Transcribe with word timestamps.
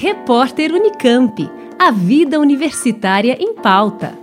Repórter 0.00 0.72
Unicamp. 0.72 1.50
A 1.76 1.90
vida 1.90 2.38
universitária 2.38 3.36
em 3.40 3.52
pauta. 3.52 4.16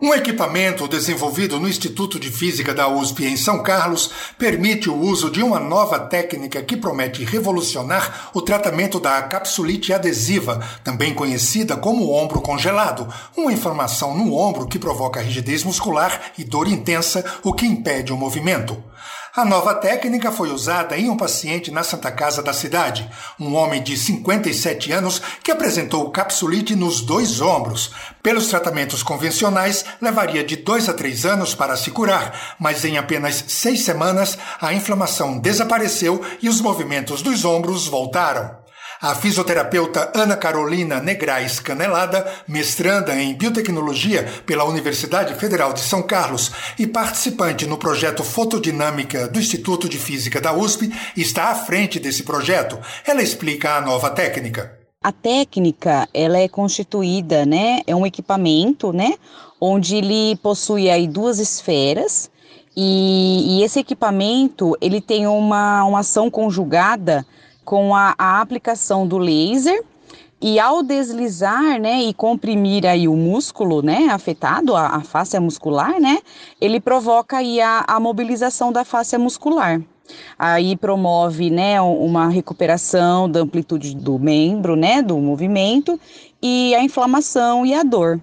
Um 0.00 0.14
equipamento 0.14 0.86
desenvolvido 0.86 1.58
no 1.58 1.68
Instituto 1.68 2.20
de 2.20 2.30
Física 2.30 2.72
da 2.72 2.86
USP 2.86 3.26
em 3.26 3.36
São 3.36 3.60
Carlos 3.64 4.12
permite 4.38 4.88
o 4.88 4.94
uso 4.96 5.32
de 5.32 5.42
uma 5.42 5.58
nova 5.58 5.98
técnica 5.98 6.62
que 6.62 6.76
promete 6.76 7.24
revolucionar 7.24 8.30
o 8.32 8.40
tratamento 8.40 9.00
da 9.00 9.20
capsulite 9.22 9.92
adesiva, 9.92 10.64
também 10.84 11.12
conhecida 11.12 11.76
como 11.76 12.12
ombro 12.12 12.40
congelado, 12.40 13.12
uma 13.36 13.52
inflamação 13.52 14.16
no 14.16 14.32
ombro 14.36 14.68
que 14.68 14.78
provoca 14.78 15.20
rigidez 15.20 15.64
muscular 15.64 16.30
e 16.38 16.44
dor 16.44 16.68
intensa, 16.68 17.24
o 17.42 17.52
que 17.52 17.66
impede 17.66 18.12
o 18.12 18.16
movimento. 18.16 18.80
A 19.34 19.44
nova 19.44 19.76
técnica 19.76 20.32
foi 20.32 20.50
usada 20.50 20.98
em 20.98 21.08
um 21.08 21.16
paciente 21.16 21.70
na 21.70 21.84
Santa 21.84 22.10
Casa 22.10 22.42
da 22.42 22.52
cidade, 22.52 23.08
um 23.38 23.54
homem 23.54 23.80
de 23.80 23.96
57 23.96 24.90
anos 24.90 25.22
que 25.44 25.52
apresentou 25.52 26.10
capsulite 26.10 26.74
nos 26.74 27.00
dois 27.00 27.40
ombros. 27.40 27.92
Pelos 28.24 28.48
tratamentos 28.48 29.04
convencionais, 29.04 29.84
levaria 30.00 30.42
de 30.42 30.56
dois 30.56 30.88
a 30.88 30.92
três 30.92 31.24
anos 31.24 31.54
para 31.54 31.76
se 31.76 31.92
curar, 31.92 32.56
mas 32.58 32.84
em 32.84 32.98
apenas 32.98 33.44
seis 33.46 33.84
semanas 33.84 34.36
a 34.60 34.74
inflamação 34.74 35.38
desapareceu 35.38 36.20
e 36.42 36.48
os 36.48 36.60
movimentos 36.60 37.22
dos 37.22 37.44
ombros 37.44 37.86
voltaram. 37.86 38.59
A 39.02 39.14
fisioterapeuta 39.14 40.12
Ana 40.14 40.36
Carolina 40.36 41.00
Negrais 41.00 41.58
Canelada, 41.58 42.30
mestranda 42.46 43.16
em 43.16 43.32
biotecnologia 43.32 44.24
pela 44.44 44.64
Universidade 44.64 45.34
Federal 45.36 45.72
de 45.72 45.80
São 45.80 46.02
Carlos 46.02 46.52
e 46.78 46.86
participante 46.86 47.66
no 47.66 47.78
projeto 47.78 48.22
Fotodinâmica 48.22 49.26
do 49.26 49.38
Instituto 49.38 49.88
de 49.88 49.96
Física 49.96 50.38
da 50.38 50.52
USP, 50.52 50.92
está 51.16 51.44
à 51.44 51.54
frente 51.54 51.98
desse 51.98 52.24
projeto. 52.24 52.78
Ela 53.06 53.22
explica 53.22 53.76
a 53.76 53.80
nova 53.80 54.10
técnica. 54.10 54.78
A 55.02 55.12
técnica, 55.12 56.06
ela 56.12 56.36
é 56.36 56.46
constituída, 56.46 57.46
né, 57.46 57.80
é 57.86 57.96
um 57.96 58.04
equipamento, 58.04 58.92
né, 58.92 59.14
onde 59.58 59.96
ele 59.96 60.36
possui 60.42 60.90
aí 60.90 61.08
duas 61.08 61.38
esferas 61.38 62.30
e, 62.76 63.60
e 63.60 63.64
esse 63.64 63.80
equipamento, 63.80 64.76
ele 64.78 65.00
tem 65.00 65.26
uma, 65.26 65.84
uma 65.84 66.00
ação 66.00 66.30
conjugada 66.30 67.24
com 67.70 67.94
a, 67.94 68.16
a 68.18 68.40
aplicação 68.40 69.06
do 69.06 69.16
laser 69.16 69.84
e 70.42 70.58
ao 70.58 70.82
deslizar, 70.82 71.80
né, 71.80 72.02
e 72.02 72.12
comprimir 72.12 72.84
aí 72.84 73.06
o 73.06 73.14
músculo, 73.14 73.80
né, 73.80 74.08
afetado, 74.10 74.74
a, 74.74 74.96
a 74.96 75.00
face 75.02 75.38
muscular, 75.38 76.00
né, 76.00 76.18
ele 76.60 76.80
provoca 76.80 77.36
aí 77.36 77.60
a, 77.60 77.84
a 77.86 78.00
mobilização 78.00 78.72
da 78.72 78.84
face 78.84 79.16
muscular. 79.16 79.80
Aí 80.36 80.76
promove, 80.76 81.48
né, 81.48 81.80
uma 81.80 82.28
recuperação 82.28 83.30
da 83.30 83.38
amplitude 83.38 83.94
do 83.94 84.18
membro, 84.18 84.74
né, 84.74 85.00
do 85.00 85.16
movimento 85.18 85.96
e 86.42 86.74
a 86.74 86.82
inflamação 86.82 87.64
e 87.64 87.72
a 87.72 87.84
dor. 87.84 88.20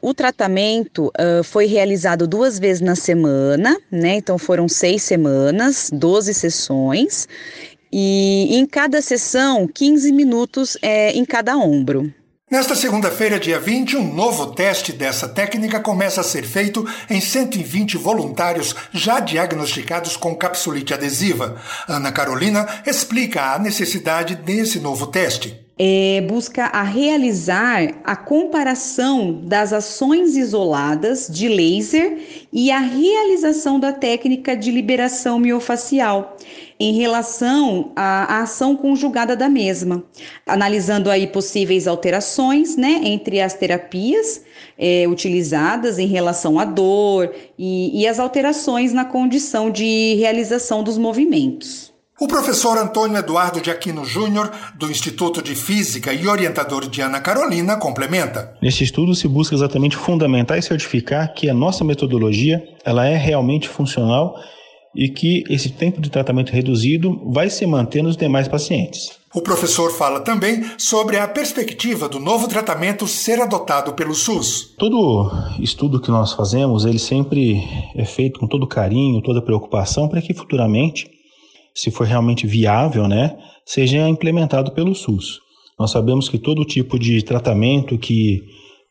O 0.00 0.14
tratamento 0.14 1.06
uh, 1.06 1.42
foi 1.42 1.66
realizado 1.66 2.28
duas 2.28 2.60
vezes 2.60 2.80
na 2.80 2.94
semana, 2.94 3.76
né? 3.90 4.14
Então 4.14 4.38
foram 4.38 4.68
seis 4.68 5.02
semanas, 5.02 5.90
12 5.92 6.32
sessões, 6.34 7.26
e 7.92 8.56
em 8.56 8.66
cada 8.66 9.00
sessão, 9.02 9.66
15 9.66 10.12
minutos 10.12 10.76
é, 10.82 11.12
em 11.12 11.24
cada 11.24 11.56
ombro. 11.56 12.12
Nesta 12.50 12.74
segunda-feira, 12.74 13.38
dia 13.38 13.60
20, 13.60 13.98
um 13.98 14.14
novo 14.14 14.46
teste 14.54 14.90
dessa 14.90 15.28
técnica 15.28 15.80
começa 15.80 16.22
a 16.22 16.24
ser 16.24 16.44
feito 16.44 16.86
em 17.10 17.20
120 17.20 17.98
voluntários 17.98 18.74
já 18.90 19.20
diagnosticados 19.20 20.16
com 20.16 20.34
capsulite 20.34 20.94
adesiva. 20.94 21.60
Ana 21.86 22.10
Carolina 22.10 22.66
explica 22.86 23.52
a 23.52 23.58
necessidade 23.58 24.34
desse 24.34 24.80
novo 24.80 25.08
teste. 25.08 25.67
É, 25.80 26.20
busca 26.22 26.64
a 26.64 26.82
realizar 26.82 28.00
a 28.02 28.16
comparação 28.16 29.40
das 29.44 29.72
ações 29.72 30.36
isoladas 30.36 31.28
de 31.30 31.48
laser 31.48 32.18
e 32.52 32.70
a 32.70 32.80
realização 32.80 33.78
da 33.78 33.92
técnica 33.92 34.56
de 34.56 34.72
liberação 34.72 35.38
miofacial 35.38 36.36
em 36.80 36.94
relação 36.94 37.92
à, 37.96 38.42
ação 38.42 38.76
conjugada 38.76 39.36
da 39.36 39.48
mesma, 39.48 40.04
analisando 40.46 41.10
aí 41.10 41.26
possíveis 41.26 41.88
alterações, 41.88 42.76
né, 42.76 43.00
entre 43.04 43.40
as 43.40 43.54
terapias 43.54 44.42
é, 44.76 45.06
utilizadas 45.08 45.98
em 45.98 46.06
relação 46.06 46.58
à 46.58 46.64
dor 46.64 47.34
e, 47.58 48.00
e 48.00 48.06
as 48.06 48.20
alterações 48.20 48.92
na 48.92 49.04
condição 49.04 49.70
de 49.70 50.14
realização 50.14 50.82
dos 50.84 50.96
movimentos. 50.96 51.92
O 52.20 52.26
professor 52.26 52.76
Antônio 52.76 53.16
Eduardo 53.16 53.60
de 53.60 53.70
Aquino 53.70 54.04
Júnior, 54.04 54.50
do 54.74 54.90
Instituto 54.90 55.40
de 55.40 55.54
Física 55.54 56.12
e 56.12 56.26
orientador 56.26 56.88
de 56.88 57.00
Ana 57.00 57.20
Carolina, 57.20 57.76
complementa. 57.76 58.56
Neste 58.60 58.82
estudo 58.82 59.14
se 59.14 59.28
busca 59.28 59.54
exatamente 59.54 59.96
fundamentar 59.96 60.58
e 60.58 60.62
certificar 60.62 61.32
que 61.32 61.48
a 61.48 61.54
nossa 61.54 61.84
metodologia 61.84 62.60
ela 62.84 63.06
é 63.06 63.16
realmente 63.16 63.68
funcional 63.68 64.34
e 64.96 65.08
que 65.08 65.44
esse 65.48 65.70
tempo 65.70 66.00
de 66.00 66.10
tratamento 66.10 66.50
reduzido 66.50 67.30
vai 67.32 67.48
se 67.48 67.64
manter 67.64 68.02
nos 68.02 68.16
demais 68.16 68.48
pacientes. 68.48 69.10
O 69.32 69.40
professor 69.40 69.92
fala 69.92 70.18
também 70.18 70.64
sobre 70.76 71.18
a 71.18 71.28
perspectiva 71.28 72.08
do 72.08 72.18
novo 72.18 72.48
tratamento 72.48 73.06
ser 73.06 73.40
adotado 73.40 73.92
pelo 73.92 74.14
SUS. 74.14 74.74
Todo 74.76 75.30
estudo 75.60 76.00
que 76.00 76.10
nós 76.10 76.32
fazemos, 76.32 76.84
ele 76.84 76.98
sempre 76.98 77.62
é 77.94 78.04
feito 78.04 78.40
com 78.40 78.48
todo 78.48 78.66
carinho, 78.66 79.22
toda 79.22 79.40
preocupação 79.40 80.08
para 80.08 80.20
que 80.20 80.34
futuramente, 80.34 81.17
se 81.78 81.92
for 81.92 82.06
realmente 82.06 82.44
viável, 82.44 83.06
né, 83.06 83.36
seja 83.64 84.08
implementado 84.08 84.72
pelo 84.72 84.96
SUS. 84.96 85.38
Nós 85.78 85.92
sabemos 85.92 86.28
que 86.28 86.36
todo 86.36 86.64
tipo 86.64 86.98
de 86.98 87.22
tratamento 87.22 87.96
que 87.96 88.42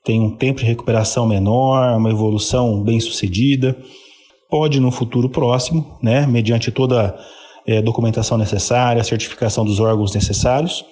tem 0.05 0.21
um 0.21 0.37
tempo 0.37 0.61
de 0.61 0.65
recuperação 0.65 1.27
menor, 1.27 1.97
uma 1.97 2.09
evolução 2.09 2.81
bem 2.81 2.97
sucedida, 3.01 3.77
pode 4.49 4.79
no 4.79 4.89
futuro 4.89 5.29
próximo, 5.29 5.97
né, 6.01 6.25
mediante 6.25 6.71
toda 6.71 7.09
a 7.09 7.15
é, 7.69 7.81
documentação 7.81 8.37
necessária, 8.37 9.03
certificação 9.03 9.65
dos 9.65 9.81
órgãos 9.81 10.15
necessários, 10.15 10.85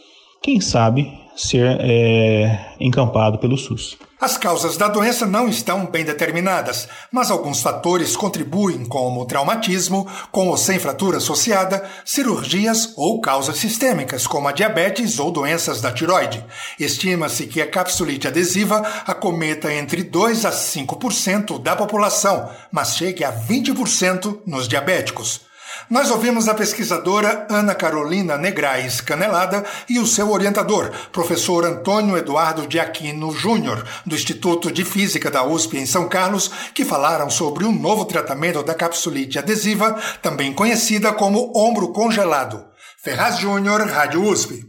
quem 0.43 0.59
sabe 0.59 1.09
ser 1.33 1.77
é, 1.79 2.73
encampado 2.77 3.37
pelo 3.37 3.57
SUS. 3.57 3.97
As 4.19 4.37
causas 4.37 4.77
da 4.77 4.87
doença 4.87 5.25
não 5.25 5.49
estão 5.49 5.85
bem 5.85 6.05
determinadas, 6.05 6.87
mas 7.11 7.29
alguns 7.29 7.61
fatores 7.61 8.15
contribuem, 8.15 8.85
como 8.85 9.25
traumatismo, 9.25 10.07
com 10.31 10.47
ou 10.47 10.55
sem 10.55 10.79
fratura 10.79 11.17
associada, 11.17 11.83
cirurgias 12.05 12.93
ou 12.95 13.19
causas 13.19 13.57
sistêmicas, 13.57 14.25
como 14.25 14.47
a 14.47 14.53
diabetes 14.53 15.19
ou 15.19 15.31
doenças 15.31 15.81
da 15.81 15.91
tiroide. 15.91 16.45
Estima-se 16.79 17.45
que 17.45 17.61
a 17.61 17.69
capsulite 17.69 18.25
adesiva 18.25 18.77
acometa 19.05 19.73
entre 19.73 20.01
2 20.01 20.45
a 20.45 20.51
5% 20.51 21.61
da 21.61 21.75
população, 21.75 22.49
mas 22.71 22.95
chegue 22.95 23.25
a 23.25 23.33
20% 23.33 24.39
nos 24.45 24.65
diabéticos. 24.65 25.41
Nós 25.89 26.09
ouvimos 26.11 26.47
a 26.47 26.53
pesquisadora 26.53 27.45
Ana 27.49 27.75
Carolina 27.75 28.37
Negrais 28.37 29.01
Canelada 29.01 29.63
e 29.89 29.99
o 29.99 30.07
seu 30.07 30.31
orientador, 30.31 30.91
professor 31.11 31.65
Antônio 31.65 32.17
Eduardo 32.17 32.67
de 32.67 32.79
Aquino 32.79 33.31
Júnior, 33.31 33.85
do 34.05 34.15
Instituto 34.15 34.71
de 34.71 34.83
Física 34.83 35.29
da 35.29 35.45
USP 35.45 35.77
em 35.77 35.85
São 35.85 36.07
Carlos, 36.07 36.51
que 36.73 36.83
falaram 36.83 37.29
sobre 37.29 37.65
um 37.65 37.71
novo 37.71 38.05
tratamento 38.05 38.63
da 38.63 38.73
capsulite 38.73 39.37
adesiva, 39.37 39.99
também 40.21 40.53
conhecida 40.53 41.13
como 41.13 41.51
ombro 41.55 41.89
congelado. 41.89 42.65
Ferraz 43.03 43.37
Júnior, 43.37 43.81
Rádio 43.87 44.23
USP. 44.23 44.65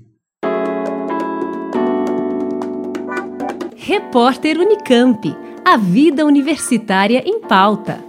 Repórter 3.76 4.58
Unicamp. 4.58 5.34
A 5.64 5.76
vida 5.76 6.24
universitária 6.24 7.22
em 7.24 7.40
pauta. 7.40 8.04